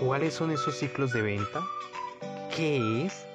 [0.00, 1.62] cuáles son esos ciclos de venta,
[2.54, 3.26] qué es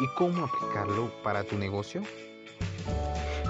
[0.00, 2.02] y cómo aplicarlo para tu negocio.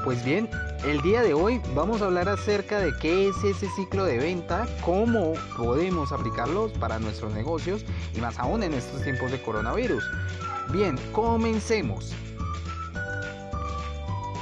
[0.04, 0.48] Pues bien,
[0.84, 4.66] el día de hoy vamos a hablar acerca de qué es ese ciclo de venta,
[4.84, 7.84] cómo podemos aplicarlos para nuestros negocios
[8.14, 10.04] y más aún en estos tiempos de coronavirus.
[10.70, 12.14] Bien, comencemos.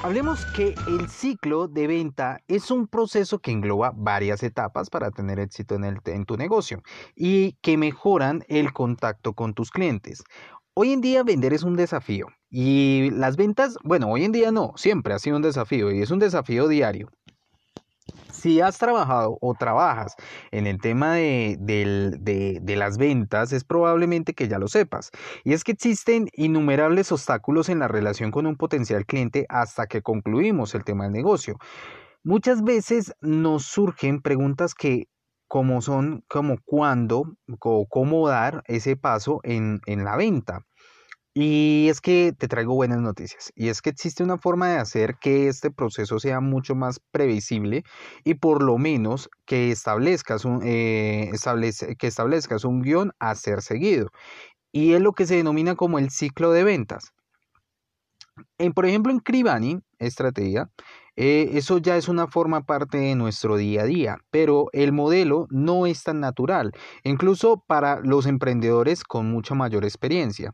[0.06, 5.40] Hablemos que el ciclo de venta es un proceso que engloba varias etapas para tener
[5.40, 6.80] éxito en, en tu negocio
[7.16, 10.22] y que mejoran el contacto con tus clientes.
[10.74, 14.74] Hoy en día vender es un desafío y las ventas, bueno, hoy en día no,
[14.76, 17.10] siempre ha sido un desafío y es un desafío diario
[18.36, 20.14] si has trabajado o trabajas
[20.50, 25.10] en el tema de, las ventas, es probablemente que ya lo sepas.
[25.44, 30.02] Y es que existen innumerables obstáculos en la relación con un potencial cliente hasta que
[30.02, 31.58] concluimos el tema del negocio.
[32.22, 35.08] Muchas veces nos surgen preguntas que
[35.48, 40.66] como son, como cuándo o cómo dar ese paso en la venta.
[41.38, 43.52] Y es que te traigo buenas noticias.
[43.54, 47.84] Y es que existe una forma de hacer que este proceso sea mucho más previsible
[48.24, 51.30] y por lo menos que establezcas un, eh,
[51.98, 54.08] que establezcas un guion a ser seguido.
[54.72, 57.12] Y es lo que se denomina como el ciclo de ventas.
[58.58, 60.68] En, por ejemplo, en Kribani, estrategia,
[61.16, 65.46] eh, eso ya es una forma parte de nuestro día a día, pero el modelo
[65.50, 66.72] no es tan natural,
[67.04, 70.52] incluso para los emprendedores con mucha mayor experiencia.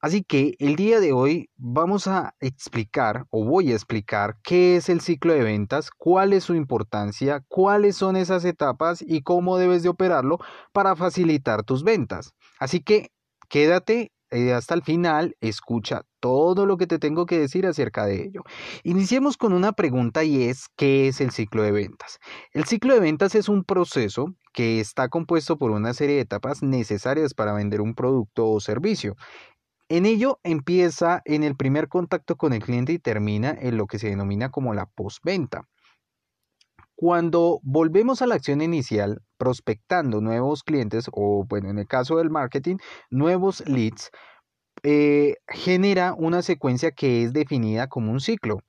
[0.00, 4.88] Así que el día de hoy vamos a explicar o voy a explicar qué es
[4.88, 9.82] el ciclo de ventas, cuál es su importancia, cuáles son esas etapas y cómo debes
[9.82, 10.38] de operarlo
[10.72, 12.32] para facilitar tus ventas.
[12.58, 13.10] Así que
[13.50, 18.22] quédate eh, hasta el final, escucha todo lo que te tengo que decir acerca de
[18.22, 18.42] ello.
[18.84, 22.18] Iniciemos con una pregunta y es, ¿qué es el ciclo de ventas?
[22.52, 26.62] El ciclo de ventas es un proceso que está compuesto por una serie de etapas
[26.62, 29.16] necesarias para vender un producto o servicio.
[29.90, 33.98] En ello empieza en el primer contacto con el cliente y termina en lo que
[33.98, 35.68] se denomina como la postventa.
[36.94, 42.30] Cuando volvemos a la acción inicial, prospectando nuevos clientes o, bueno, en el caso del
[42.30, 42.76] marketing,
[43.10, 44.12] nuevos leads,
[44.82, 48.60] eh, genera una secuencia que es definida como un ciclo.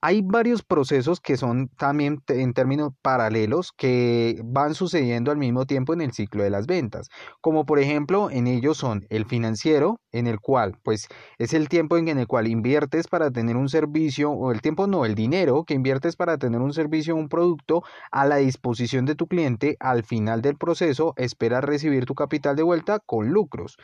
[0.00, 5.94] Hay varios procesos que son también en términos paralelos que van sucediendo al mismo tiempo
[5.94, 7.08] en el ciclo de las ventas,
[7.40, 11.08] como por ejemplo en ellos son el financiero, en el cual pues
[11.38, 15.06] es el tiempo en el cual inviertes para tener un servicio o el tiempo no,
[15.06, 19.14] el dinero que inviertes para tener un servicio o un producto a la disposición de
[19.14, 23.78] tu cliente al final del proceso, esperas recibir tu capital de vuelta con lucros.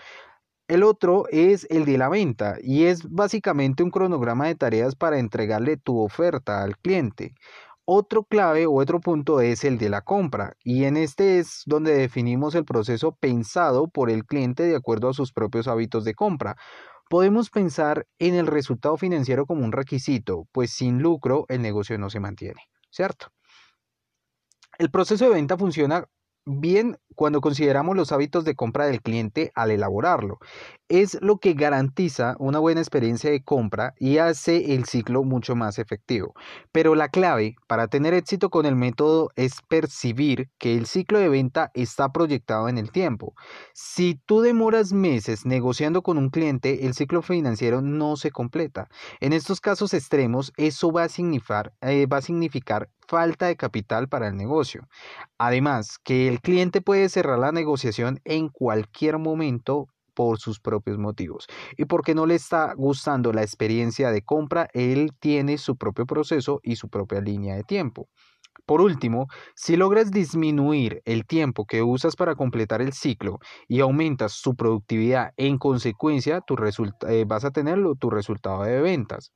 [0.71, 5.19] El otro es el de la venta y es básicamente un cronograma de tareas para
[5.19, 7.35] entregarle tu oferta al cliente.
[7.85, 11.97] Otro clave o otro punto es el de la compra y en este es donde
[11.97, 16.57] definimos el proceso pensado por el cliente de acuerdo a sus propios hábitos de compra.
[17.09, 22.11] Podemos pensar en el resultado financiero como un requisito, pues sin lucro el negocio no
[22.11, 23.27] se mantiene, ¿cierto?
[24.79, 26.07] El proceso de venta funciona
[26.47, 30.39] bien cuando consideramos los hábitos de compra del cliente al elaborarlo.
[30.89, 35.79] Es lo que garantiza una buena experiencia de compra y hace el ciclo mucho más
[35.79, 36.35] efectivo.
[36.73, 41.29] Pero la clave para tener éxito con el método es percibir que el ciclo de
[41.29, 43.35] venta está proyectado en el tiempo.
[43.73, 48.89] Si tú demoras meses negociando con un cliente, el ciclo financiero no se completa.
[49.21, 54.09] En estos casos extremos, eso va a significar, eh, va a significar falta de capital
[54.09, 54.89] para el negocio.
[55.37, 61.47] Además, que el cliente puede cerrar la negociación en cualquier momento por sus propios motivos.
[61.77, 66.61] Y porque no le está gustando la experiencia de compra, él tiene su propio proceso
[66.63, 68.09] y su propia línea de tiempo.
[68.67, 73.39] Por último, si logras disminuir el tiempo que usas para completar el ciclo
[73.69, 76.57] y aumentas su productividad, en consecuencia, tu
[77.09, 79.33] eh, vas a tener tu resultado de ventas.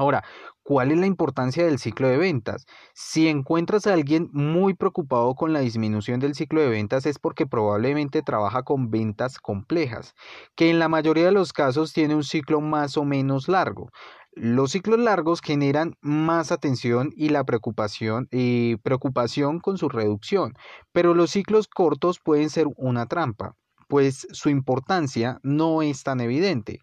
[0.00, 0.24] Ahora,
[0.62, 2.64] ¿cuál es la importancia del ciclo de ventas?
[2.94, 7.44] Si encuentras a alguien muy preocupado con la disminución del ciclo de ventas es porque
[7.46, 10.14] probablemente trabaja con ventas complejas,
[10.56, 13.90] que en la mayoría de los casos tiene un ciclo más o menos largo.
[14.32, 20.54] Los ciclos largos generan más atención y la preocupación y preocupación con su reducción,
[20.92, 23.54] pero los ciclos cortos pueden ser una trampa,
[23.86, 26.78] pues su importancia no es tan evidente.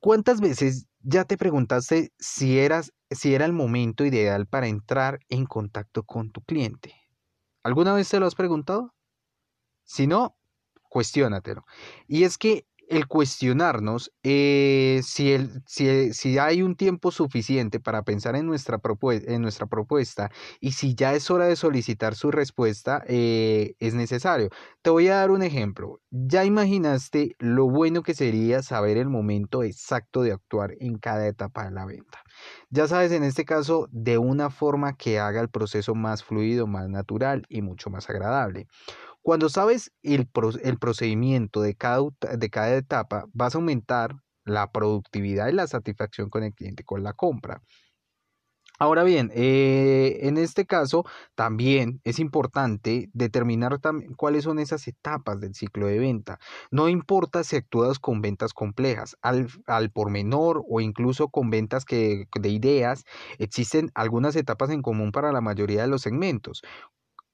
[0.00, 5.46] ¿Cuántas veces ya te preguntaste si, eras, si era el momento ideal para entrar en
[5.46, 6.94] contacto con tu cliente?
[7.62, 8.94] ¿Alguna vez te lo has preguntado?
[9.84, 10.36] Si no,
[10.82, 11.64] cuestiónatelo.
[12.08, 18.02] Y es que el cuestionarnos eh, si, el, si, si, hay un tiempo suficiente para
[18.02, 18.80] pensar en nuestra,
[19.10, 20.30] en nuestra propuesta
[20.60, 24.48] y si ya es hora de solicitar su respuesta, eh, es necesario.
[24.82, 26.00] Te voy a dar un ejemplo.
[26.10, 31.64] Ya imaginaste lo bueno que sería saber el momento exacto de actuar en cada etapa
[31.64, 32.22] de la venta.
[32.70, 36.88] Ya sabes, en este caso, de una forma que haga el proceso más fluido, más
[36.88, 38.66] natural y mucho más agradable.
[39.28, 42.00] Cuando sabes el, procedimiento de cada,
[42.38, 44.16] de cada etapa, vas a aumentar
[44.46, 47.60] la productividad y la satisfacción con el cliente con la compra.
[48.78, 51.04] Ahora bien, eh, en este caso
[51.34, 53.78] también es importante determinar
[54.16, 56.38] cuáles son esas etapas del ciclo de venta.
[56.70, 61.84] No importa si actúas con ventas complejas, al, al por menor o incluso con ventas
[61.84, 63.04] que, de ideas,
[63.36, 66.62] existen algunas etapas en común para la mayoría de los segmentos.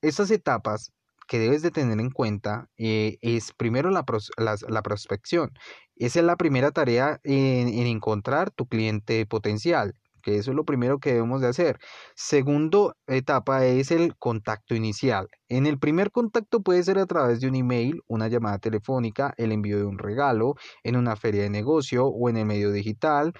[0.02, 0.92] Estas etapas
[1.26, 4.04] que debes de tener en cuenta eh, es primero la,
[4.36, 5.52] la, prospección.
[5.96, 11.00] Esa es la primera tarea en, encontrar tu cliente potencial que eso es lo primero
[11.00, 11.78] que debemos de hacer.
[12.14, 15.28] Segundo etapa es el contacto inicial.
[15.50, 19.52] En el primer contacto puede ser a través de un email, una llamada telefónica, el
[19.52, 23.34] envío de un regalo, en una feria de negocio o en el medio digital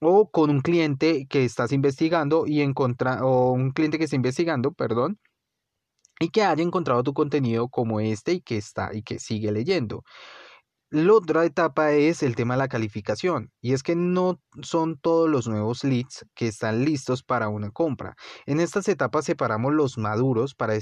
[0.00, 4.72] o con un cliente que estás investigando y encontrar o un cliente que está investigando,
[4.72, 5.18] perdón,
[6.20, 10.04] y que haya encontrado tu contenido como este y que está y que sigue leyendo.
[10.92, 15.30] La otra etapa es el tema de la calificación, y es que no son todos
[15.30, 18.16] los nuevos leads que están listos para una compra.
[18.44, 20.80] En estas etapas separamos los maduros para eh,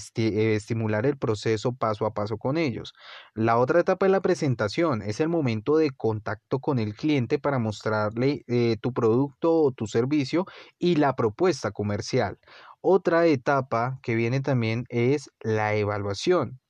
[0.55, 2.95] estimular el proceso paso a paso con ellos.
[3.35, 7.59] La otra etapa es la presentación, es el momento de contacto con el cliente para
[7.59, 10.47] mostrarle eh, tu producto o tu servicio
[10.79, 12.39] y la propuesta comercial.
[12.81, 16.61] Otra etapa que viene también es la evaluación.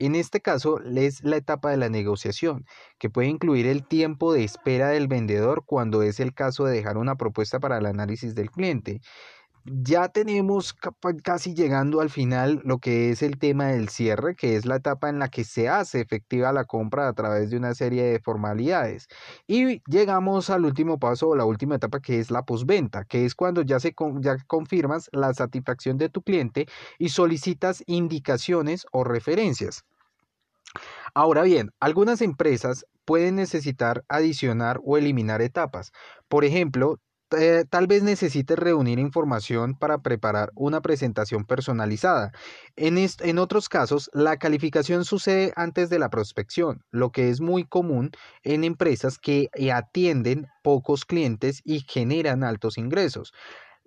[0.00, 2.64] En este caso es la etapa de la negociación,
[2.98, 6.96] que puede incluir el tiempo de espera del vendedor cuando es el caso de dejar
[6.98, 9.00] una propuesta para el análisis del cliente
[9.72, 10.74] ya tenemos
[11.22, 15.08] casi llegando al final lo que es el tema del cierre, que es la etapa
[15.08, 19.08] en la que se hace efectiva la compra a través de una serie de formalidades.
[19.46, 23.34] Y llegamos al último paso o la última etapa que es la postventa, que es
[23.34, 26.66] cuando ya, se ya confirmas la satisfacción de tu cliente
[26.98, 29.84] y solicitas indicaciones o referencias.
[31.14, 35.92] Ahora bien, algunas empresas pueden necesitar adicionar o eliminar etapas.
[36.28, 37.00] Por ejemplo,
[37.36, 42.32] eh, tal vez necesites reunir información para preparar una presentación personalizada.
[42.76, 47.64] En, en otros casos, la calificación sucede antes de la prospección, lo que es muy
[47.64, 48.10] común
[48.42, 53.32] en empresas que atienden pocos clientes y generan altos ingresos.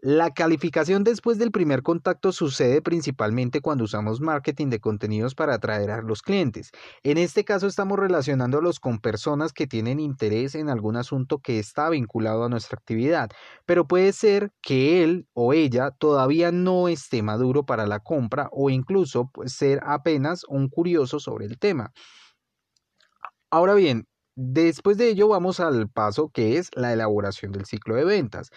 [0.03, 5.91] La calificación después del primer contacto sucede principalmente cuando usamos marketing de contenidos para atraer
[5.91, 6.71] a los clientes.
[7.03, 11.87] En este caso estamos relacionándolos con personas que tienen interés en algún asunto que está
[11.89, 13.29] vinculado a nuestra actividad,
[13.67, 18.71] pero puede ser que él o ella todavía no esté maduro para la compra o
[18.71, 21.91] incluso ser apenas un curioso sobre el tema.
[23.51, 28.05] Ahora bien, Después de ello vamos al paso que es la elaboración del ciclo de
[28.05, 28.49] ventas.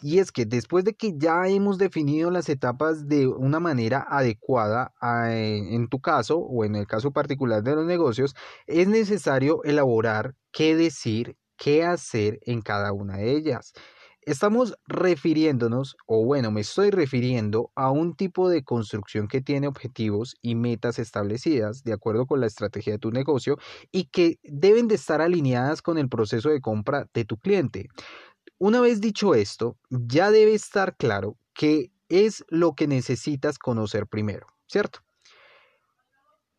[0.00, 4.94] Y es que después de que ya hemos definido las etapas de una manera adecuada,
[5.02, 8.34] en tu caso o en el caso particular de los negocios,
[8.66, 13.72] es necesario elaborar qué decir, qué hacer en cada una de ellas.
[14.22, 20.36] Estamos refiriéndonos, o bueno, me estoy refiriendo a un tipo de construcción que tiene objetivos
[20.42, 23.56] y metas establecidas de acuerdo con la estrategia de tu negocio
[23.90, 27.88] y que deben de estar alineadas con el proceso de compra de tu cliente.
[28.58, 34.46] Una vez dicho esto, ya debe estar claro qué es lo que necesitas conocer primero,
[34.66, 35.00] ¿cierto?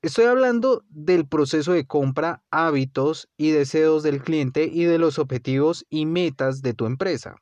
[0.02, 5.86] Estoy hablando del proceso de compra, hábitos y deseos del cliente y de los objetivos
[5.92, 7.36] y metas de tu empresa.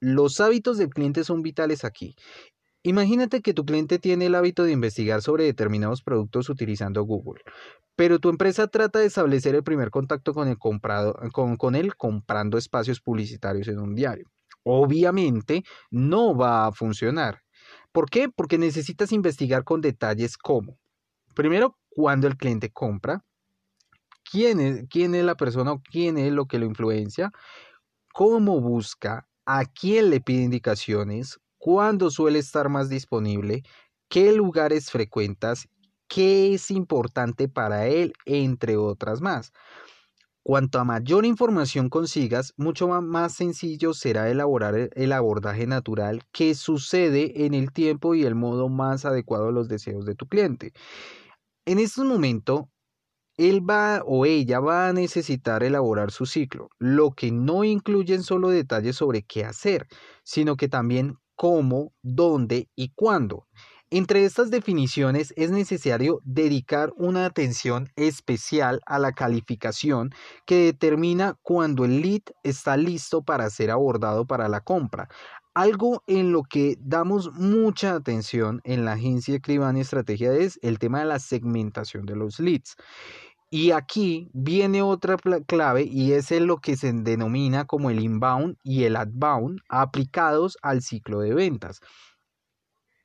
[0.00, 2.14] Los hábitos del cliente son vitales aquí.
[2.82, 7.42] Imagínate que tu cliente tiene el hábito de investigar sobre determinados productos utilizando Google,
[7.96, 11.96] pero tu empresa trata de establecer el primer contacto con, el comprado, con, con él
[11.96, 14.30] comprando espacios publicitarios en un diario.
[14.62, 17.42] Obviamente no va a funcionar.
[17.90, 18.28] ¿Por qué?
[18.28, 20.78] Porque necesitas investigar con detalles como,
[21.34, 23.24] primero, cuando el cliente compra,
[24.30, 27.32] quién es, quién es la persona o quién es lo que lo influencia,
[28.12, 33.62] cómo busca, a quién le pide indicaciones, cuándo suele estar más disponible,
[34.08, 35.68] qué lugares frecuentas,
[36.08, 39.52] qué es importante para él, entre otras más.
[40.42, 47.46] Cuanto a mayor información consigas, mucho más sencillo será elaborar el abordaje natural que sucede
[47.46, 50.72] en el tiempo y el modo más adecuado a los deseos de tu cliente.
[51.66, 52.70] En este momento,
[53.36, 58.48] él va o ella va a necesitar elaborar su ciclo, lo que no incluyen solo
[58.48, 59.86] detalles sobre qué hacer,
[60.22, 63.46] sino que también cómo, dónde y cuándo.
[63.88, 70.10] Entre estas definiciones es necesario dedicar una atención especial a la calificación
[70.44, 75.08] que determina cuando el lead está listo para ser abordado para la compra.
[75.54, 80.98] Algo en lo que damos mucha atención en la agencia Cribani Estrategia es el tema
[80.98, 82.76] de la segmentación de los leads.
[83.50, 88.84] Y aquí viene otra clave y es lo que se denomina como el inbound y
[88.84, 91.80] el outbound aplicados al ciclo de ventas.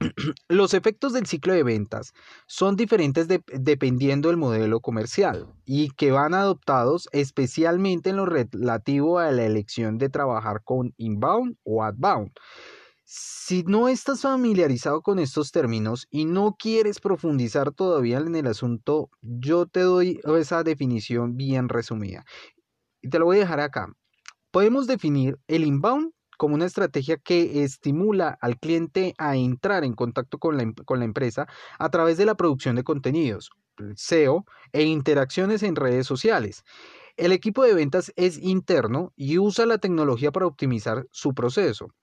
[0.49, 2.13] Los efectos del ciclo de ventas
[2.47, 9.31] son diferentes dependiendo del modelo comercial y que van adoptados especialmente en lo relativo a
[9.31, 12.31] la elección de trabajar con inbound o outbound.
[13.13, 19.09] Si no estás familiarizado con estos términos y no quieres profundizar todavía en el asunto,
[19.21, 22.23] yo te doy esa definición bien resumida.
[23.01, 23.91] Y te lo voy a dejar acá.
[24.49, 30.37] Podemos definir el inbound como una estrategia que estimula al cliente a entrar en contacto
[30.37, 31.49] con la, em, con la empresa
[31.79, 33.51] a través de la producción de contenidos,
[33.93, 36.63] SEO e interacciones en redes sociales.
[37.17, 41.93] El equipo de ventas es interno y usa la tecnología para optimizar su proceso.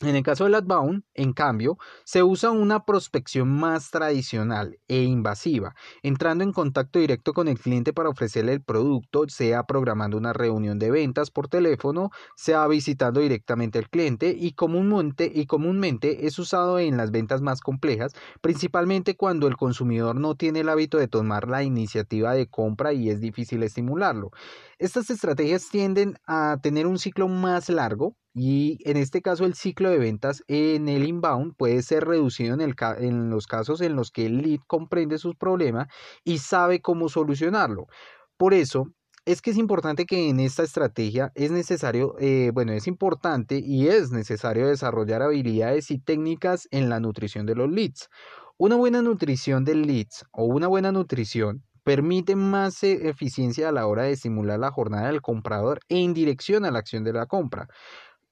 [0.00, 5.74] En el caso del outbound, en cambio, se usa una prospección más tradicional e invasiva,
[6.04, 10.78] entrando en contacto directo con el cliente para ofrecerle el producto, sea programando una reunión
[10.78, 16.78] de ventas por teléfono, sea visitando directamente al cliente y comúnmente, y comúnmente es usado
[16.78, 21.48] en las ventas más complejas, principalmente cuando el consumidor no tiene el hábito de tomar
[21.48, 24.30] la iniciativa de compra y es difícil estimularlo.
[24.78, 29.90] Estas estrategias tienden a tener un ciclo más largo y en este caso el ciclo
[29.90, 34.38] de ventas en el inbound puede ser reducido en, los casos en los que el
[34.40, 35.88] lead comprende sus problemas
[36.22, 37.88] y sabe cómo solucionarlo.
[38.36, 38.92] Por eso
[39.24, 43.88] es que es importante que en esta estrategia es necesario, eh, bueno, es importante y
[43.88, 48.08] es necesario desarrollar habilidades y técnicas en la nutrición de los leads.
[48.56, 53.86] Una buena nutrición de leads o una buena nutrición permite más e-, eficiencia a la
[53.86, 57.66] hora de estimular la jornada del comprador en dirección a la acción de la compra.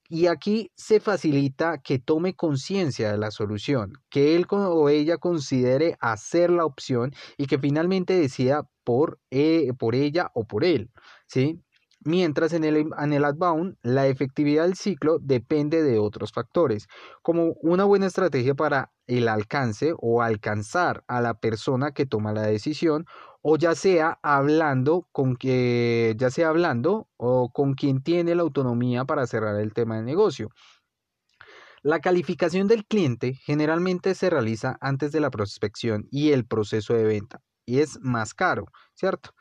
[0.07, 5.97] Y aquí se facilita que tome conciencia de la solución, que él o ella considere
[6.01, 10.91] hacer la opción y que finalmente decida por, eh, por ella o por él.
[11.25, 11.59] ¿sí?
[12.07, 16.87] Mientras en el, en el outbound, la efectividad del ciclo depende de otros factores,
[17.21, 22.43] como una buena estrategia para el alcance o alcanzar a la persona que toma la
[22.43, 23.05] decisión
[23.41, 29.03] o ya sea hablando con que ya sea hablando o con quien tiene la autonomía
[29.03, 30.47] para cerrar el tema de negocio.
[31.81, 37.03] La calificación del cliente generalmente se realiza antes de la prospección y el proceso de
[37.03, 39.31] venta y es más caro, ¿cierto?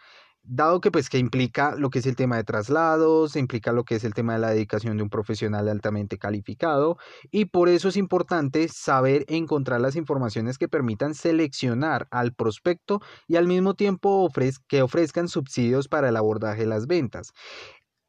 [0.49, 3.97] Dado que pues que implica lo que es el tema de traslados, implica lo que
[3.97, 6.99] es el tema de la dedicación de un profesional altamente calificado
[7.31, 13.37] y por eso es importante saber encontrar las informaciones que permitan seleccionar al prospecto y
[13.37, 14.29] al mismo tiempo
[14.69, 17.33] que ofrezcan subsidios para el abordaje de las ventas.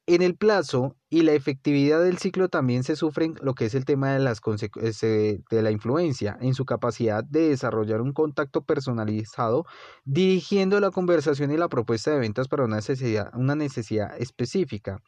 [0.10, 3.84] En el plazo y la efectividad del ciclo también se sufren lo que es el
[3.84, 9.66] tema de, las de la influencia en su capacidad de desarrollar un contacto personalizado,
[10.06, 15.02] dirigiendo la conversación y la propuesta de ventas para una necesidad, una necesidad específica.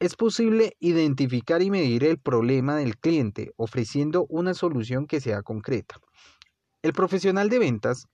[0.00, 6.00] Es posible identificar y medir el problema del cliente ofreciendo una solución que sea concreta.
[6.82, 8.08] El profesional de ventas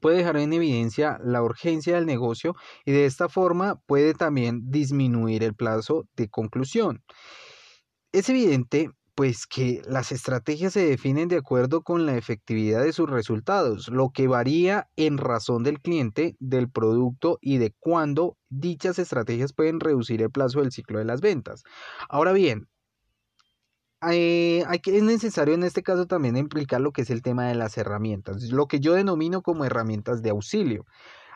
[0.00, 2.54] puede dejar en evidencia la urgencia del negocio
[2.84, 7.02] y de esta forma puede también disminuir el plazo de conclusión.
[8.12, 13.10] Es evidente pues que las estrategias se definen de acuerdo con la efectividad de sus
[13.10, 19.52] resultados, lo que varía en razón del cliente, del producto y de cuándo dichas estrategias
[19.52, 21.64] pueden reducir el plazo del ciclo de las ventas.
[22.08, 22.69] Ahora bien,
[24.02, 27.46] eh, hay que, es necesario en este caso también implicar lo que es el tema
[27.48, 30.86] de las herramientas, lo que yo denomino como herramientas de auxilio.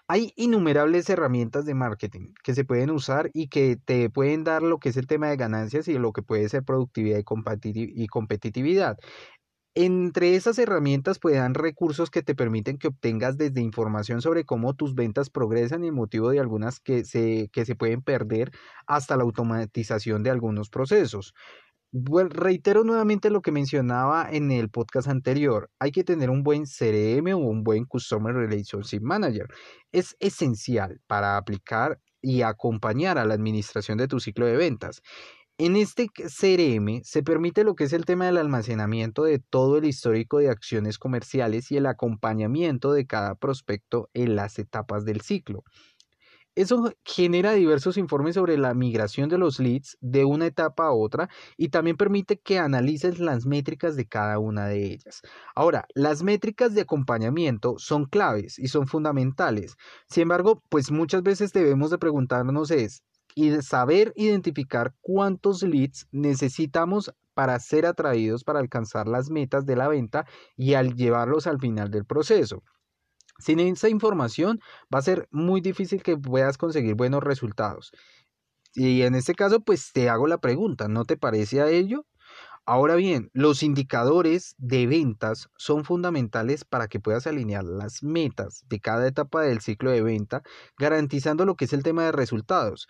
[0.09, 4.79] Hay innumerables herramientas de marketing que se pueden usar y que te pueden dar lo
[4.79, 8.99] que es el tema de ganancias y lo que puede ser productividad y competitividad.
[9.77, 14.75] Entre esas herramientas pueden dar recursos que te permiten que obtengas desde información sobre cómo
[14.75, 18.53] tus ventas progresan y el motivo de algunas que se, que se pueden perder
[18.87, 21.35] hasta la automatización de algunos procesos
[22.31, 25.71] reitero nuevamente lo que mencionaba en el podcast anterior.
[25.79, 29.47] Hay que tener un buen CRM o un buen Customer Relationship Manager.
[29.93, 35.03] Es esencial para aplicar y acompañar a la administración de tu ciclo de ventas.
[35.57, 39.85] En este CRM se permite lo que es el tema del almacenamiento de todo el
[39.85, 45.63] histórico de acciones comerciales y el acompañamiento de cada prospecto en las etapas del ciclo.
[46.57, 51.29] Eso genera diversos informes sobre la migración de los leads de una etapa a otra
[51.57, 55.23] y también permite que analices las métricas de cada una de ellas.
[55.57, 59.75] Ahora, las métricas de acompañamiento son claves y son fundamentales.
[60.09, 63.03] Sin embargo, pues muchas veces debemos de preguntarnos es,
[63.35, 69.89] y saber identificar cuántos leads necesitamos para ser atraídos para alcanzar las metas de la
[69.89, 70.25] venta
[70.57, 72.63] y al llevarlos al final del proceso.
[73.39, 74.61] Sin esa información
[74.95, 77.93] va a ser muy difícil que puedas conseguir buenos resultados.
[78.75, 82.07] Y en este caso, pues te hago la pregunta, ¿no te parece a ello?
[82.67, 88.81] Ahora bien, los indicadores de ventas son fundamentales para que puedas alinear las metas de
[88.81, 90.43] cada etapa del ciclo de venta,
[90.79, 92.87] garantizando lo que es el tema de resultados.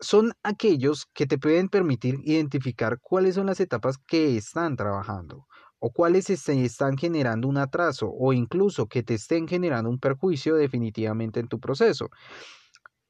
[0.00, 5.46] Son aquellos que te pueden permitir identificar cuáles son las etapas que están trabajando
[5.80, 10.56] o cuáles se están generando un atraso o incluso que te estén generando un perjuicio
[10.56, 12.08] definitivamente en tu proceso.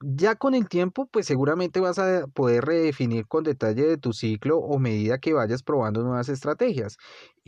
[0.01, 4.59] Ya con el tiempo, pues seguramente vas a poder redefinir con detalle de tu ciclo
[4.59, 6.97] o medida que vayas probando nuevas estrategias.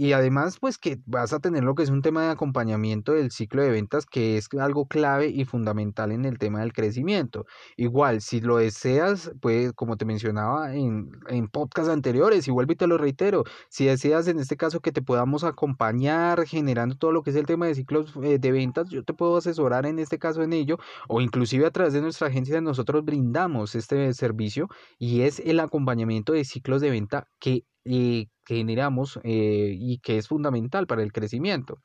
[0.03, 3.31] Y además, pues que vas a tener lo que es un tema de acompañamiento del
[3.31, 7.45] ciclo de ventas, que es algo clave y fundamental en el tema del crecimiento.
[7.77, 12.87] Igual, si lo deseas, pues como te mencionaba en, en podcasts anteriores, y y te
[12.87, 17.29] lo reitero, si deseas en este caso que te podamos acompañar generando todo lo que
[17.29, 20.43] es el tema de ciclos eh, de ventas, yo te puedo asesorar en este caso
[20.43, 20.79] en ello,
[21.09, 26.33] o inclusive a través de nuestra agencia nosotros brindamos este servicio y es el acompañamiento
[26.33, 31.81] de ciclos de venta que, eh, generamos y que es fundamental para el crecimiento.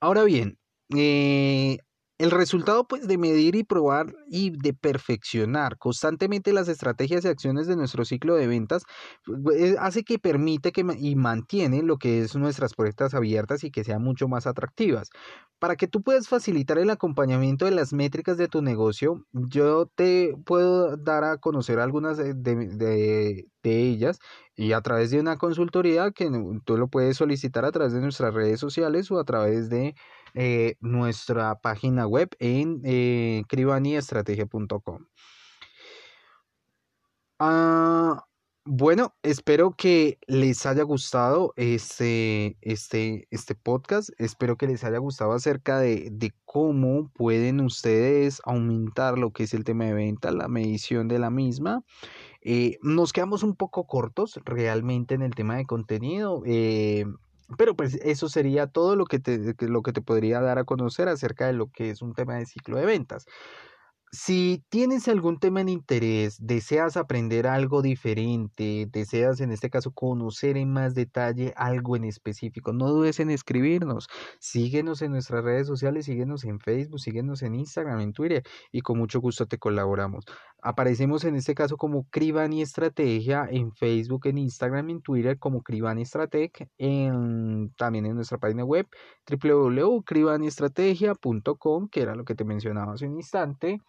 [0.00, 0.58] Ahora bien,
[0.96, 1.78] eh,
[2.18, 7.66] el resultado pues de medir y probar y de perfeccionar constantemente las estrategias y acciones
[7.66, 8.84] de nuestro ciclo de ventas
[9.42, 13.84] pues, hace que permite que y mantiene lo que es nuestras puertas abiertas y que
[13.84, 15.10] sean mucho más atractivas.
[15.58, 20.34] Para que tú puedas facilitar el acompañamiento de las métricas de tu negocio, yo te
[20.44, 24.18] puedo dar a conocer algunas de, de, de ellas
[24.56, 26.30] y a través de una consultoría que
[26.64, 29.94] tú lo puedes solicitar a través de nuestras redes sociales o a través de
[30.34, 35.06] eh, nuestra página web en eh, cribaniastrategia.com.
[37.38, 38.24] Ah,
[38.64, 44.10] bueno, espero que les haya gustado este, este, este podcast.
[44.18, 49.54] Espero que les haya gustado acerca de, de, cómo pueden ustedes aumentar lo que es
[49.54, 51.84] el tema de venta, la medición de la misma.
[52.40, 56.42] Eh, nos quedamos un poco cortos realmente en el tema de contenido.
[56.46, 57.06] Eh,
[57.58, 61.08] pero pues eso sería todo lo que, te, lo que te podría dar a conocer
[61.08, 63.26] acerca de lo que es un tema de ciclo de ventas.
[64.14, 70.56] Si tienes algún tema en interés, deseas aprender algo diferente, deseas en este caso conocer
[70.56, 74.06] en más detalle algo en específico, no dudes en escribirnos.
[74.38, 78.98] Síguenos en nuestras redes sociales, síguenos en Facebook, síguenos en Instagram, en Twitter y con
[78.98, 80.24] mucho gusto te colaboramos.
[80.62, 86.02] Aparecemos en este caso como Cribani Estrategia en Facebook, en Instagram, en Twitter como Cribani
[86.02, 88.86] Estrateg, en, también en nuestra página web
[89.28, 93.80] www.cribanistrategia.com, que era lo que te mencionaba hace un instante.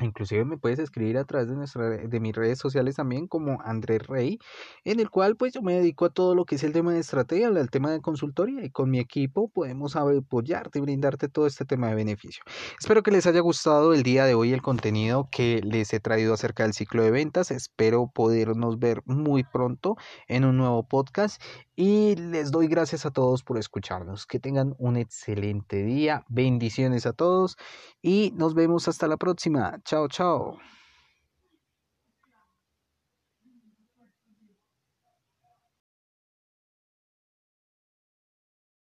[0.00, 4.06] Inclusive me puedes escribir a través de, nuestra, de mis redes sociales también como Andrés
[4.06, 4.38] Rey,
[4.84, 7.00] en el cual pues yo me dedico a todo lo que es el tema de
[7.00, 11.66] estrategia, el tema de consultoría y con mi equipo podemos apoyarte y brindarte todo este
[11.66, 12.42] tema de beneficio.
[12.80, 16.32] Espero que les haya gustado el día de hoy el contenido que les he traído
[16.32, 17.50] acerca del ciclo de ventas.
[17.50, 21.40] Espero podernos ver muy pronto en un nuevo podcast
[21.76, 24.26] y les doy gracias a todos por escucharnos.
[24.26, 26.24] Que tengan un excelente día.
[26.28, 27.56] Bendiciones a todos
[28.00, 29.80] y nos vemos hasta la próxima.
[29.84, 30.56] 悄悄。